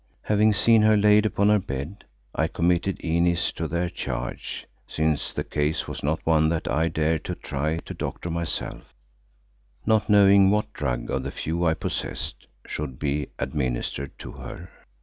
Having 0.23 0.53
seen 0.53 0.81
her 0.81 0.97
laid 0.97 1.27
upon 1.27 1.49
her 1.49 1.59
bed, 1.59 2.05
I 2.33 2.47
committed 2.47 2.99
Inez 3.01 3.51
to 3.51 3.67
their 3.67 3.87
charge, 3.87 4.65
since 4.87 5.31
the 5.31 5.43
case 5.43 5.87
was 5.87 6.01
not 6.01 6.25
one 6.25 6.49
that 6.49 6.67
I 6.67 6.87
dared 6.87 7.23
to 7.25 7.35
try 7.35 7.77
to 7.77 7.93
doctor 7.93 8.31
myself, 8.31 8.95
not 9.85 10.09
knowing 10.09 10.49
what 10.49 10.73
drug 10.73 11.11
of 11.11 11.21
the 11.21 11.29
few 11.31 11.63
I 11.65 11.75
possessed 11.75 12.47
should 12.65 12.97
be 12.97 13.27
administered 13.37 14.17
to 14.17 14.31
her. 14.31 14.71